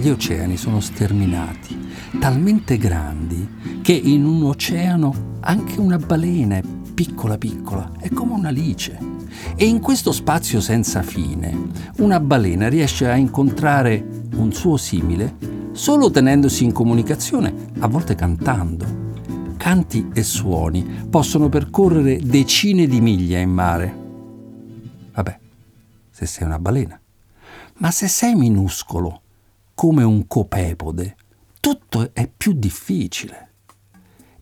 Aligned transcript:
gli 0.00 0.08
oceani 0.08 0.56
sono 0.56 0.80
sterminati, 0.80 1.76
talmente 2.18 2.78
grandi 2.78 3.80
che 3.82 3.92
in 3.92 4.24
un 4.24 4.44
oceano 4.44 5.36
anche 5.40 5.78
una 5.78 5.98
balena 5.98 6.56
è 6.56 6.62
piccola 6.94 7.36
piccola, 7.36 7.92
è 7.98 8.08
come 8.08 8.32
una 8.32 8.48
lice. 8.48 8.98
E 9.56 9.66
in 9.66 9.78
questo 9.80 10.12
spazio 10.12 10.62
senza 10.62 11.02
fine, 11.02 11.68
una 11.98 12.18
balena 12.18 12.68
riesce 12.68 13.10
a 13.10 13.14
incontrare 13.14 14.22
un 14.36 14.52
suo 14.52 14.78
simile 14.78 15.36
solo 15.72 16.10
tenendosi 16.10 16.64
in 16.64 16.72
comunicazione, 16.72 17.54
a 17.80 17.86
volte 17.86 18.14
cantando. 18.14 19.08
Canti 19.58 20.08
e 20.14 20.22
suoni 20.22 20.82
possono 21.10 21.50
percorrere 21.50 22.20
decine 22.22 22.86
di 22.86 23.02
miglia 23.02 23.38
in 23.38 23.50
mare. 23.50 23.94
Vabbè, 25.12 25.38
se 26.10 26.24
sei 26.24 26.46
una 26.46 26.58
balena. 26.58 26.98
Ma 27.76 27.90
se 27.90 28.08
sei 28.08 28.34
minuscolo, 28.34 29.22
come 29.80 30.02
un 30.02 30.26
copepode, 30.26 31.16
tutto 31.58 32.10
è 32.12 32.30
più 32.36 32.52
difficile. 32.52 33.52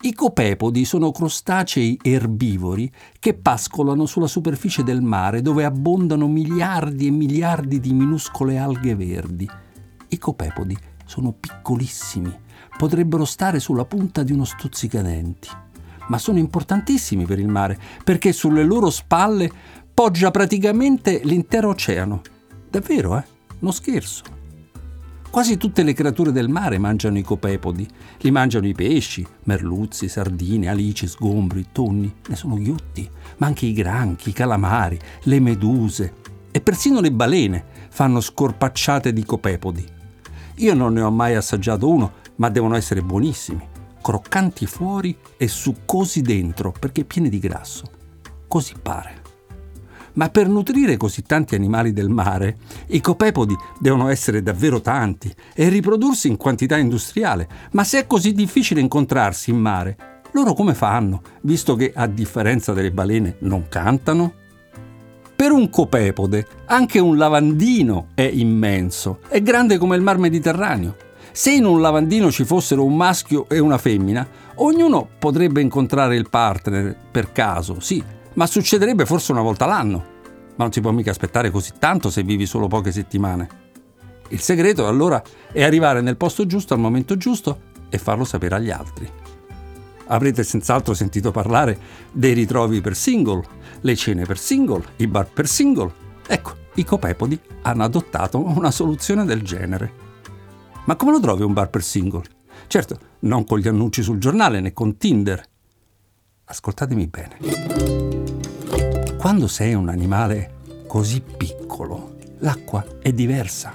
I 0.00 0.14
copepodi 0.14 0.86
sono 0.86 1.10
crostacei 1.10 1.98
erbivori 2.00 2.90
che 3.18 3.34
pascolano 3.34 4.06
sulla 4.06 4.28
superficie 4.28 4.82
del 4.82 5.02
mare 5.02 5.42
dove 5.42 5.66
abbondano 5.66 6.26
miliardi 6.26 7.08
e 7.08 7.10
miliardi 7.10 7.80
di 7.80 7.92
minuscole 7.92 8.56
alghe 8.56 8.94
verdi. 8.94 9.46
I 10.08 10.16
copepodi 10.16 10.74
sono 11.04 11.32
piccolissimi, 11.32 12.34
potrebbero 12.78 13.26
stare 13.26 13.60
sulla 13.60 13.84
punta 13.84 14.22
di 14.22 14.32
uno 14.32 14.44
stuzzicadenti, 14.44 15.50
ma 16.08 16.16
sono 16.16 16.38
importantissimi 16.38 17.26
per 17.26 17.38
il 17.38 17.48
mare 17.48 17.78
perché 18.02 18.32
sulle 18.32 18.64
loro 18.64 18.88
spalle 18.88 19.50
poggia 19.92 20.30
praticamente 20.30 21.20
l'intero 21.24 21.68
oceano. 21.68 22.22
Davvero, 22.70 23.18
eh? 23.18 23.24
Non 23.58 23.74
scherzo. 23.74 24.36
Quasi 25.30 25.58
tutte 25.58 25.82
le 25.82 25.92
creature 25.92 26.32
del 26.32 26.48
mare 26.48 26.78
mangiano 26.78 27.18
i 27.18 27.22
copepodi. 27.22 27.86
Li 28.20 28.30
mangiano 28.30 28.66
i 28.66 28.72
pesci, 28.72 29.26
merluzzi, 29.44 30.08
sardine, 30.08 30.68
alici, 30.68 31.06
sgombri, 31.06 31.66
tonni, 31.72 32.12
ne 32.28 32.36
sono 32.36 32.54
ghiotti, 32.54 33.08
ma 33.38 33.46
anche 33.46 33.66
i 33.66 33.72
granchi, 33.72 34.30
i 34.30 34.32
calamari, 34.32 34.98
le 35.24 35.40
meduse 35.40 36.14
e 36.50 36.60
persino 36.62 37.00
le 37.00 37.12
balene 37.12 37.64
fanno 37.90 38.20
scorpacciate 38.20 39.12
di 39.12 39.24
copepodi. 39.24 39.86
Io 40.56 40.72
non 40.72 40.94
ne 40.94 41.02
ho 41.02 41.10
mai 41.10 41.34
assaggiato 41.34 41.86
uno, 41.86 42.12
ma 42.36 42.48
devono 42.48 42.76
essere 42.76 43.02
buonissimi, 43.02 43.68
croccanti 44.00 44.64
fuori 44.64 45.14
e 45.36 45.48
succosi 45.48 46.22
dentro 46.22 46.72
perché 46.72 47.04
pieni 47.04 47.28
di 47.28 47.38
grasso. 47.38 47.84
Così 48.48 48.74
pare. 48.80 49.25
Ma 50.16 50.28
per 50.28 50.48
nutrire 50.48 50.96
così 50.96 51.22
tanti 51.22 51.54
animali 51.54 51.92
del 51.92 52.08
mare, 52.08 52.56
i 52.88 53.00
copepodi 53.00 53.54
devono 53.78 54.08
essere 54.08 54.42
davvero 54.42 54.80
tanti 54.80 55.32
e 55.54 55.68
riprodursi 55.68 56.28
in 56.28 56.36
quantità 56.36 56.76
industriale. 56.76 57.48
Ma 57.72 57.84
se 57.84 58.00
è 58.00 58.06
così 58.06 58.32
difficile 58.32 58.80
incontrarsi 58.80 59.50
in 59.50 59.58
mare, 59.58 59.96
loro 60.32 60.54
come 60.54 60.74
fanno, 60.74 61.22
visto 61.42 61.76
che 61.76 61.92
a 61.94 62.06
differenza 62.06 62.72
delle 62.72 62.92
balene 62.92 63.36
non 63.40 63.68
cantano? 63.68 64.32
Per 65.36 65.50
un 65.50 65.68
copepode, 65.68 66.46
anche 66.64 66.98
un 66.98 67.18
lavandino 67.18 68.08
è 68.14 68.22
immenso, 68.22 69.20
è 69.28 69.42
grande 69.42 69.76
come 69.76 69.96
il 69.96 70.02
mar 70.02 70.16
Mediterraneo. 70.16 70.96
Se 71.30 71.52
in 71.52 71.66
un 71.66 71.82
lavandino 71.82 72.30
ci 72.30 72.44
fossero 72.44 72.82
un 72.84 72.96
maschio 72.96 73.46
e 73.50 73.58
una 73.58 73.76
femmina, 73.76 74.26
ognuno 74.54 75.06
potrebbe 75.18 75.60
incontrare 75.60 76.16
il 76.16 76.30
partner 76.30 76.96
per 77.10 77.32
caso, 77.32 77.80
sì, 77.80 78.02
ma 78.36 78.46
succederebbe 78.46 79.04
forse 79.04 79.32
una 79.32 79.42
volta 79.42 79.66
l'anno. 79.66 80.14
Ma 80.56 80.64
non 80.64 80.72
si 80.72 80.80
può 80.80 80.90
mica 80.90 81.10
aspettare 81.10 81.50
così 81.50 81.72
tanto 81.78 82.10
se 82.10 82.22
vivi 82.22 82.46
solo 82.46 82.68
poche 82.68 82.92
settimane. 82.92 83.64
Il 84.28 84.40
segreto 84.40 84.86
allora 84.86 85.22
è 85.52 85.62
arrivare 85.62 86.00
nel 86.00 86.16
posto 86.16 86.46
giusto 86.46 86.74
al 86.74 86.80
momento 86.80 87.16
giusto 87.16 87.60
e 87.88 87.98
farlo 87.98 88.24
sapere 88.24 88.56
agli 88.56 88.70
altri. 88.70 89.08
Avrete 90.08 90.44
senz'altro 90.44 90.94
sentito 90.94 91.30
parlare 91.30 91.78
dei 92.12 92.32
ritrovi 92.32 92.80
per 92.80 92.96
single, 92.96 93.42
le 93.80 93.96
cene 93.96 94.24
per 94.24 94.38
single, 94.38 94.84
i 94.96 95.06
bar 95.06 95.28
per 95.30 95.46
single. 95.46 95.92
Ecco, 96.26 96.54
i 96.74 96.84
copepodi 96.84 97.38
hanno 97.62 97.84
adottato 97.84 98.42
una 98.42 98.70
soluzione 98.70 99.24
del 99.24 99.42
genere. 99.42 100.04
Ma 100.84 100.96
come 100.96 101.12
lo 101.12 101.20
trovi 101.20 101.42
un 101.42 101.52
bar 101.52 101.70
per 101.70 101.82
single? 101.82 102.22
Certo, 102.68 102.98
non 103.20 103.44
con 103.44 103.58
gli 103.58 103.68
annunci 103.68 104.02
sul 104.02 104.18
giornale 104.18 104.60
né 104.60 104.72
con 104.72 104.96
Tinder. 104.96 105.44
Ascoltatemi 106.44 107.06
bene. 107.08 108.15
Quando 109.26 109.48
sei 109.48 109.74
un 109.74 109.88
animale 109.88 110.52
così 110.86 111.20
piccolo, 111.20 112.14
l'acqua 112.38 112.86
è 113.02 113.10
diversa. 113.10 113.74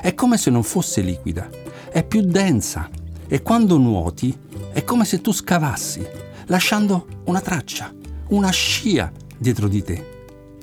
È 0.00 0.14
come 0.14 0.38
se 0.38 0.48
non 0.48 0.62
fosse 0.62 1.00
liquida, 1.00 1.50
è 1.90 2.04
più 2.04 2.20
densa 2.20 2.88
e 3.26 3.42
quando 3.42 3.78
nuoti 3.78 4.32
è 4.72 4.84
come 4.84 5.04
se 5.04 5.20
tu 5.20 5.32
scavassi, 5.32 6.06
lasciando 6.46 7.08
una 7.24 7.40
traccia, 7.40 7.92
una 8.28 8.50
scia 8.50 9.10
dietro 9.36 9.66
di 9.66 9.82
te. 9.82 10.06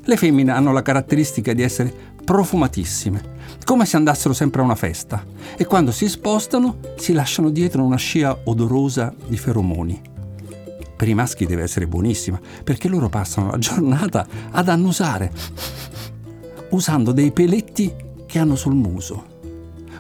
Le 0.02 0.16
femmine 0.16 0.54
hanno 0.54 0.72
la 0.72 0.82
caratteristica 0.82 1.52
di 1.52 1.62
essere 1.62 1.94
profumatissime, 2.24 3.22
come 3.66 3.86
se 3.86 3.98
andassero 3.98 4.34
sempre 4.34 4.62
a 4.62 4.64
una 4.64 4.76
festa, 4.76 5.22
e 5.58 5.66
quando 5.66 5.92
si 5.92 6.08
spostano 6.08 6.78
si 6.96 7.12
lasciano 7.12 7.50
dietro 7.50 7.84
una 7.84 7.98
scia 7.98 8.40
odorosa 8.46 9.14
di 9.28 9.38
feromoni 9.38 10.12
per 11.04 11.12
i 11.12 11.16
maschi 11.16 11.46
deve 11.46 11.64
essere 11.64 11.86
buonissima, 11.86 12.40
perché 12.64 12.88
loro 12.88 13.10
passano 13.10 13.52
la 13.52 13.58
giornata 13.58 14.26
ad 14.52 14.70
annusare, 14.70 15.34
usando 16.70 17.12
dei 17.12 17.34
peletti 17.34 17.94
che 18.26 18.40
hanno 18.40 18.56
sul 18.56 18.74
muso. 18.74 19.26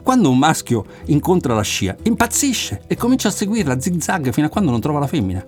Quando 0.01 0.29
un 0.29 0.37
maschio 0.37 0.85
incontra 1.07 1.55
la 1.55 1.61
scia, 1.61 1.93
impazzisce 2.03 2.83
e 2.87 2.95
comincia 2.95 3.27
a 3.27 3.31
seguirla 3.31 3.81
zig 3.81 3.99
zag 3.99 4.31
fino 4.31 4.47
a 4.47 4.49
quando 4.49 4.71
non 4.71 4.79
trova 4.79 4.99
la 4.99 5.07
femmina. 5.07 5.45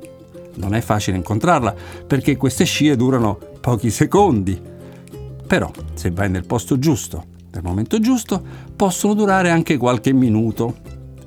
Non 0.56 0.76
è 0.76 0.82
facile 0.82 1.16
incontrarla 1.16 1.74
perché 2.06 2.36
queste 2.36 2.66
scie 2.66 2.98
durano 2.98 3.40
pochi 3.62 3.90
secondi. 3.92 4.62
Però, 5.48 5.72
se 5.94 6.12
vai 6.12 6.30
nel 6.30 6.46
posto 6.46 6.78
giusto, 6.78 7.28
nel 7.52 7.64
momento 7.64 7.98
giusto, 8.02 8.44
possono 8.76 9.14
durare 9.14 9.52
anche 9.52 9.78
qualche 9.78 10.12
minuto 10.12 10.76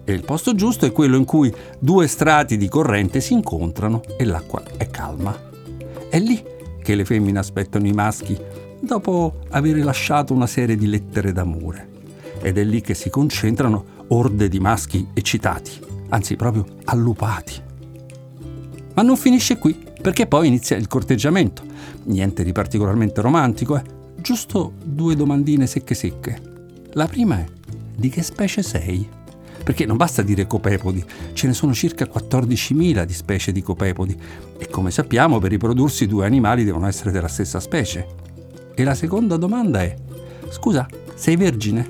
e 0.09 0.15
il 0.15 0.25
posto 0.25 0.55
giusto 0.55 0.87
è 0.87 0.91
quello 0.91 1.19
in 1.19 1.27
cui 1.27 1.55
due 1.79 2.07
strati 2.07 2.57
di 2.57 2.67
corrente 2.67 3.21
si 3.21 3.35
incontrano 3.35 4.01
e 4.17 4.25
l'acqua 4.25 4.63
è 4.79 4.89
calma. 4.89 5.39
È 6.09 6.19
lì 6.19 6.43
che 6.83 6.95
le 6.95 7.05
femmine 7.05 7.39
aspettano 7.39 7.87
i 7.87 7.93
maschi 7.93 8.35
dopo 8.81 9.41
aver 9.51 9.75
rilasciato 9.75 10.33
una 10.33 10.47
serie 10.47 10.77
di 10.77 10.87
lettere 10.87 11.33
d'amore. 11.33 11.89
Ed 12.41 12.57
è 12.57 12.65
lì 12.65 12.81
che 12.81 12.95
si 12.95 13.11
concentrano 13.11 13.85
orde 14.09 14.49
di 14.49 14.59
maschi 14.61 15.09
eccitati, 15.13 15.73
anzi 16.09 16.37
proprio 16.37 16.65
allupati. 16.85 17.61
Ma 18.95 19.03
non 19.03 19.19
finisce 19.19 19.59
qui, 19.59 19.79
perché 20.01 20.27
poi 20.27 20.47
inizia 20.47 20.79
il 20.79 20.89
corteggiamento. 20.89 21.63
Niente 22.05 22.45
di 22.45 22.53
particolarmente 22.53 23.21
romantico, 23.21 23.77
eh? 23.77 23.83
Giusto 24.17 24.73
due 24.83 25.15
domandine 25.15 25.67
secche 25.67 25.95
secche. 25.95 26.41
La 26.93 27.07
prima 27.07 27.41
è: 27.41 27.45
di 27.95 28.09
che 28.09 28.23
specie 28.23 28.63
sei? 28.63 29.17
Perché 29.69 29.85
non 29.85 29.99
basta 29.99 30.23
dire 30.23 30.47
copepodi, 30.47 31.05
ce 31.35 31.47
ne 31.47 31.53
sono 31.53 31.75
circa 31.75 32.07
14.000 32.07 33.05
di 33.05 33.13
specie 33.13 33.53
di 33.53 33.61
copepodi 33.61 34.19
e 34.57 34.67
come 34.71 34.91
sappiamo 34.91 35.39
per 35.41 35.51
riprodursi 35.51 36.07
due 36.07 36.25
animali 36.25 36.65
devono 36.65 36.87
essere 36.87 37.11
della 37.11 37.29
stessa 37.29 37.61
specie. 37.61 38.07
E 38.75 38.83
la 38.83 38.95
seconda 38.95 39.37
domanda 39.37 39.83
è, 39.83 39.95
scusa, 40.49 40.87
sei 41.15 41.37
vergine? 41.37 41.87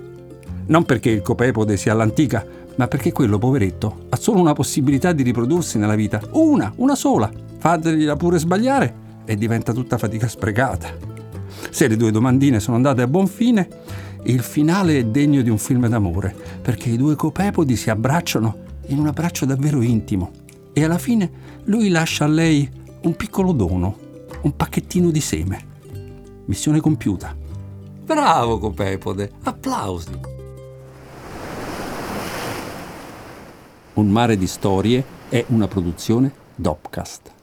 Non 0.66 0.84
perché 0.86 1.10
il 1.10 1.22
copepode 1.22 1.76
sia 1.76 1.92
all'antica, 1.92 2.44
ma 2.74 2.88
perché 2.88 3.12
quello 3.12 3.38
poveretto 3.38 4.06
ha 4.08 4.16
solo 4.16 4.40
una 4.40 4.54
possibilità 4.54 5.12
di 5.12 5.22
riprodursi 5.22 5.78
nella 5.78 5.94
vita, 5.94 6.20
una, 6.32 6.72
una 6.78 6.96
sola. 6.96 7.30
Fategliela 7.58 8.16
pure 8.16 8.40
sbagliare 8.40 8.94
e 9.24 9.36
diventa 9.36 9.72
tutta 9.72 9.98
fatica 9.98 10.26
sprecata. 10.26 10.88
Se 11.70 11.86
le 11.86 11.96
due 11.96 12.10
domandine 12.10 12.58
sono 12.58 12.74
andate 12.74 13.02
a 13.02 13.06
buon 13.06 13.28
fine, 13.28 13.68
il 14.32 14.42
finale 14.42 14.98
è 14.98 15.04
degno 15.04 15.40
di 15.40 15.48
un 15.48 15.58
film 15.58 15.86
d'amore, 15.88 16.34
perché 16.60 16.90
i 16.90 16.96
due 16.96 17.14
copepodi 17.14 17.76
si 17.76 17.88
abbracciano 17.88 18.66
in 18.88 18.98
un 18.98 19.06
abbraccio 19.06 19.46
davvero 19.46 19.80
intimo 19.80 20.30
e 20.72 20.84
alla 20.84 20.98
fine 20.98 21.30
lui 21.64 21.88
lascia 21.88 22.24
a 22.24 22.28
lei 22.28 22.68
un 23.02 23.16
piccolo 23.16 23.52
dono, 23.52 23.96
un 24.42 24.54
pacchettino 24.54 25.10
di 25.10 25.20
seme. 25.20 25.66
Missione 26.44 26.80
compiuta. 26.80 27.34
Bravo 28.04 28.58
copepode, 28.58 29.32
applausi. 29.44 30.20
Un 33.94 34.08
mare 34.08 34.36
di 34.36 34.46
storie 34.46 35.04
è 35.28 35.44
una 35.48 35.66
produzione 35.66 36.32
Dopcast. 36.54 37.37